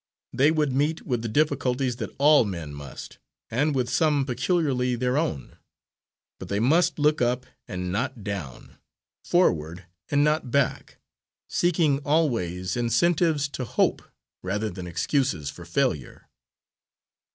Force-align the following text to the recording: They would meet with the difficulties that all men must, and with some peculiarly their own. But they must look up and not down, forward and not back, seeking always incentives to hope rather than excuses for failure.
They 0.33 0.49
would 0.49 0.71
meet 0.73 1.05
with 1.05 1.21
the 1.21 1.27
difficulties 1.27 1.97
that 1.97 2.09
all 2.17 2.43
men 2.43 2.73
must, 2.73 3.19
and 3.51 3.75
with 3.75 3.87
some 3.87 4.25
peculiarly 4.25 4.95
their 4.95 5.15
own. 5.15 5.59
But 6.39 6.49
they 6.49 6.59
must 6.59 6.97
look 6.97 7.21
up 7.21 7.45
and 7.67 7.91
not 7.91 8.23
down, 8.23 8.79
forward 9.23 9.85
and 10.09 10.23
not 10.23 10.49
back, 10.49 10.97
seeking 11.47 11.99
always 11.99 12.75
incentives 12.75 13.47
to 13.49 13.63
hope 13.63 14.01
rather 14.41 14.71
than 14.71 14.87
excuses 14.87 15.51
for 15.51 15.65
failure. 15.65 16.27